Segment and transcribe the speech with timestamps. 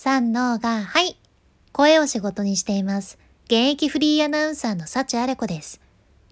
[0.00, 1.16] 三のが、はい。
[1.72, 3.18] 声を仕事にしています。
[3.46, 5.80] 現役フリーアナウンサーの幸あれ子です。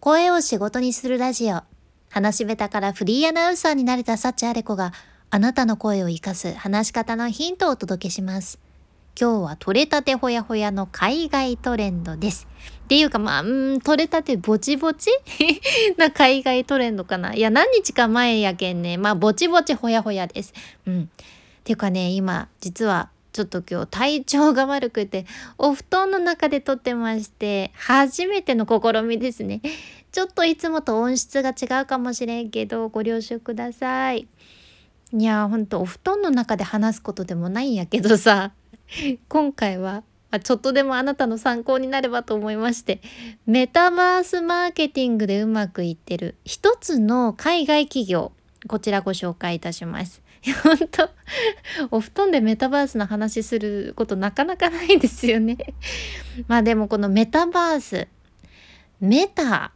[0.00, 1.62] 声を仕事にするラジオ。
[2.10, 4.92] 話し下手からフリーアナウンサーになれた幸あれ子が、
[5.30, 8.58] あなたの声を活かす話し方のヒントをお届けします。
[9.18, 12.46] 今日は取れたてほやほやの海外トレンドです。
[12.84, 15.08] っていうかまあ、うん、取れたてぼちぼち？
[15.96, 17.32] な海外トレンドかな？
[17.32, 18.98] いや、何日か前やけんね。
[18.98, 20.52] まあ、ぼちぼちほやほやです。
[20.86, 21.04] うん。
[21.04, 21.06] っ
[21.64, 25.26] ていうかね、今、実はちょっと今日体調が悪くて、
[25.58, 29.60] お布団の中で撮ってまして、初めての試みですね。
[30.10, 34.26] ちょっといつもと音質が違うかもしれんけど、ご了承ください。
[35.16, 38.50] いやほんとお布団の中で話すことでもないんやけどさ
[39.28, 40.02] 今回は
[40.42, 43.00] ちょっとでもあなたの参考になればと思いまして
[43.46, 48.32] メタバースマーケティングでうまくいってる一つの海外企業
[48.66, 50.23] こちらご紹介いたします。
[50.52, 51.10] 本当
[51.90, 55.56] お布団でメタバースの話することなかなかないですよね。
[56.48, 58.08] まあでもこのメタバース
[59.00, 59.72] メタ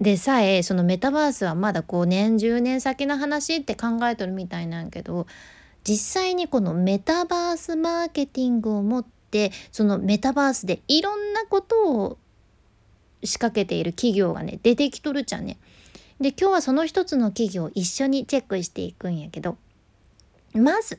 [0.00, 5.26] でさえそのメタバースはまだ5年10年先の話って考えとるみたいなんけど
[5.84, 12.18] 実際にこのメタバースマーケティングを持ってそのメタバースでいろんなことを
[13.24, 15.58] 仕掛けている企業がね出てきとるじゃんね。
[16.20, 19.56] で今日はその一つの企業を一緒にチェックしていくんやけど
[20.54, 20.98] まず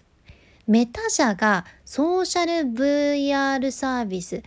[0.67, 4.41] メタ社がソーシャル VR サービス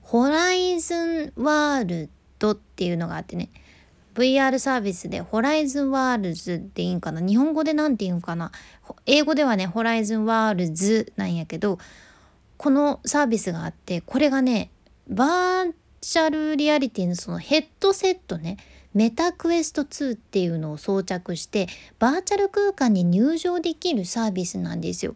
[0.00, 3.50] Horizon Worlds っていうのがあってね。
[4.14, 7.20] VR サービスで Horizon Worlds っていいんかな。
[7.20, 8.50] 日本語で何て言うんかな。
[9.06, 11.78] 英語ではね Horizon Worlds なんやけど
[12.56, 14.70] このサービスがあってこれがね
[15.08, 18.56] バーチャルリアリティのそのヘッドセットね。
[18.98, 21.68] Meta Quest 2っていうのを装着して
[22.00, 25.14] バーチャル空間に入場できるサービスなんですよ。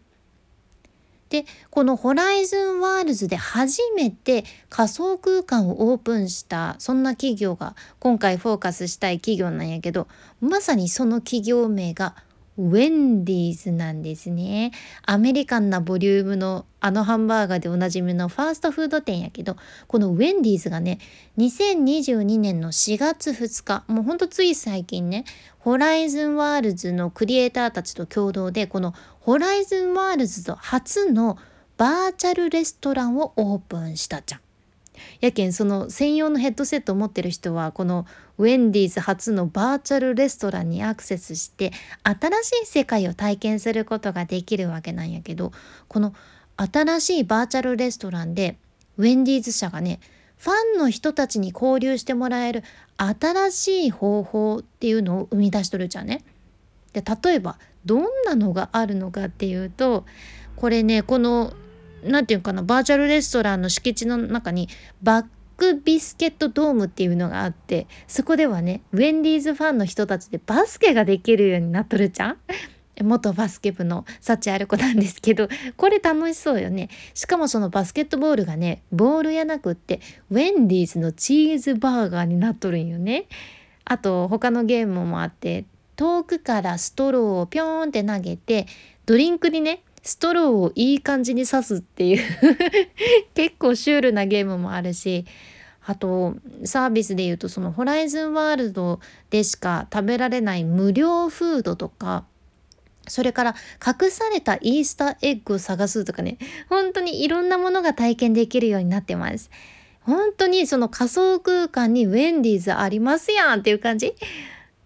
[1.27, 10.07] でこの Horizon Worlds で初めて仮想空間をオープンしたそんな企業が今回フォーカスしたい企業なんやけど
[10.39, 12.15] まさにその企業名が
[12.57, 14.71] ウェンディーズなんですね。
[15.05, 19.55] アメリカンなボリュームのあのハンバーガーでおなじみのファーストフード店やけど、
[19.87, 20.99] このウェンディーズがね、
[21.37, 25.25] 2022年の4月2日、もうほんとつい最近ね、
[25.59, 31.37] Horizon Worlds のクリエイターたちと共同で、この Horizon Worlds と初の
[31.77, 34.41] バーチャルレストランをオープンしたじゃん。
[35.21, 38.05] やけんその専用のヘッドセットを持ってる人はこの
[38.37, 41.71] ウェンディーズ初のバーチャルレストランにアクセスして
[42.03, 45.51] 新しい世界を体験することができるわけなんやけど
[45.87, 46.13] この
[46.57, 48.57] 新しいバーチャルレストランで
[48.97, 49.99] ウェンディーズ社がね
[50.37, 52.63] ファンの人たちに交流してもらえる
[52.97, 56.23] 新しい方法っていうのを生み出しとるじゃんね。
[56.91, 60.05] で例えばどんなのがあるのかっていうと
[60.55, 61.53] これねこの
[62.05, 64.69] 何て言うかなバーチャルレストランの敷地の中に
[65.01, 65.25] バッ
[65.57, 72.37] クビスケットドームっていうのがあってそこではねウェンディーズファンの人たちでバスケができるようになっとるじゃん？
[73.01, 75.47] 元バスケ部の幸ある子なんですけど
[75.77, 76.89] これ楽しそうよね。
[77.15, 79.99] しかもそのバスケットボールがねボールやなくって
[80.29, 83.25] ウェンディーズのチーズバーガーになっとるんよね。
[83.85, 85.65] あと他のゲームもあって
[85.95, 88.67] 遠くからストローをピョーンって投げて
[89.05, 92.23] ドリンクにねストローをいい感じに刺すっていう
[93.33, 95.25] 結構シュールなゲームもあるし
[95.85, 98.99] あとサービスで言うとそのホライズンワールド
[99.29, 102.25] でしか食べられない無料フードとか
[103.07, 103.55] それから
[103.85, 106.37] 隠されたイースターエッグを探すとかね。
[106.69, 109.49] 本当にいろんなものが体験できるようになってます。
[110.01, 114.15] 本当にその仮想空間にウェンディーズありますやんっていう感じ。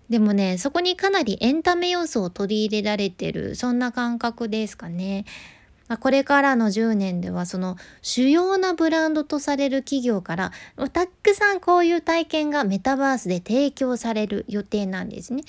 [0.10, 5.26] でもねそこにかなりエンタメ要素を取り入れられてるそんな感覚ですかね。
[6.02, 10.52] これからの10年ではその主要なブランドとされる企業から
[10.92, 15.44] たくさんこういう体験がメタバースで提供される予定なんですね。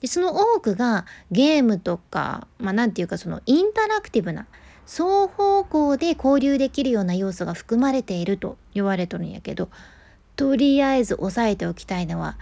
[0.00, 4.46] でその多くがゲームとか、まあ、なんていうかそのインタラクティブな
[4.86, 9.68] 双方向で交流できるような要素が含まれていると言われとるんやけど
[10.36, 12.36] とりあえず押さえておきたいのは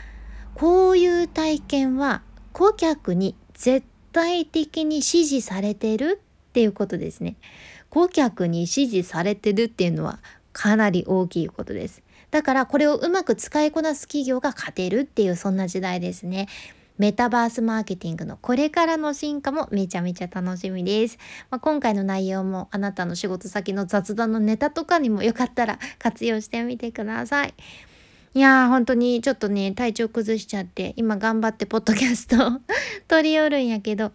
[0.55, 2.23] こういう体験は
[2.53, 7.37] 顧客に絶対的に支持されてるっていうことですね。
[7.91, 10.21] 顧客に支持されてるっていうのは
[10.53, 12.03] かなり大きいことです。
[12.31, 16.49] だからこれをうまく使いこなす企業が勝てるっていうそんな時代ですね。
[16.97, 21.19] メタバースマーケティングのこれからの進化もめちゃめちゃ楽しみです。
[21.51, 27.55] まあ、今回の内容もあなたの仕事先の雑談のネタとかにもよかったら活用してみてください。
[28.35, 32.61] いやー本当にちょっとね体調崩しちゃって今頑張ってポッドキャストを
[33.07, 34.13] 撮り寄るんやけど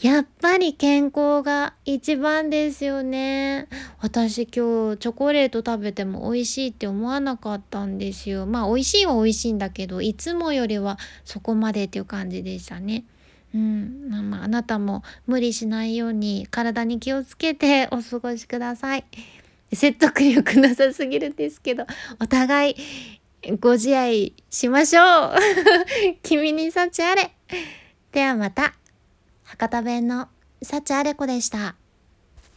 [0.00, 3.66] やっぱり健康が一番ですよね。
[3.98, 8.44] 私今日チョコレート食べても美味しいって思わなかったんですよ。
[8.44, 13.04] まあ美味しいは美味しいんだけど、いつもよりはそこまでっていう感じでしたね。
[13.54, 19.04] うん、まあまああなたも無理しないように体に気をつけてお過ごしください。
[19.72, 21.86] 説得力なさすぎるんですけど、
[22.20, 22.76] お互い
[23.60, 25.34] ご自愛しましょう
[26.22, 27.30] 君に幸あれ
[28.10, 28.74] ではまた。
[29.44, 30.28] 博多弁の
[30.62, 31.76] 幸あれ子でした。